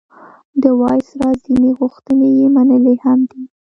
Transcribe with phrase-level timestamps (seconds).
[0.61, 3.43] د وایسرا ځینې غوښتنې یې منلي هم وې.